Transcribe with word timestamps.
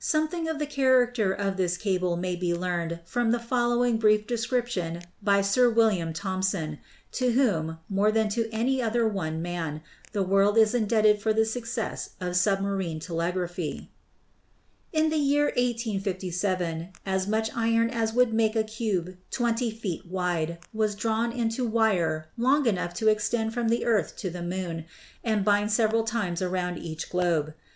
Something 0.00 0.48
of 0.48 0.58
the 0.58 0.66
character 0.66 1.32
of 1.32 1.56
this 1.56 1.76
cable 1.76 2.16
may 2.16 2.34
be 2.34 2.52
learned 2.52 2.98
from 3.04 3.30
the 3.30 3.38
following 3.38 3.98
brief 3.98 4.26
description 4.26 5.02
by 5.22 5.42
Sir 5.42 5.70
William 5.70 6.12
Thomson, 6.12 6.80
to 7.12 7.30
whom, 7.30 7.78
more 7.88 8.10
than 8.10 8.28
to 8.30 8.50
any 8.52 8.82
other 8.82 9.06
one 9.06 9.40
man, 9.40 9.82
the 10.10 10.24
world 10.24 10.58
is 10.58 10.74
indebted 10.74 11.22
for 11.22 11.32
the 11.32 11.44
success 11.44 12.10
of 12.20 12.34
submarine 12.34 12.98
tele 12.98 13.30
graphy: 13.30 13.86
"In 14.92 15.08
the 15.08 15.18
year 15.18 15.52
1857 15.56 16.88
as 17.06 17.28
much 17.28 17.48
iron 17.54 17.88
as 17.88 18.12
would 18.12 18.34
make 18.34 18.56
a 18.56 18.64
cube 18.64 19.16
twenty 19.30 19.70
feet 19.70 20.04
wide 20.06 20.58
was 20.74 20.96
drawn 20.96 21.30
into 21.30 21.64
wire 21.64 22.26
long 22.36 22.66
enough 22.66 22.92
to 22.94 23.06
extend 23.06 23.54
from 23.54 23.68
the 23.68 23.84
earth 23.84 24.16
to 24.16 24.30
the 24.30 24.42
moon, 24.42 24.84
and 25.22 25.44
bind 25.44 25.70
several 25.70 26.02
times 26.02 26.42
around 26.42 26.76
each 26.76 27.08
globe. 27.08 27.54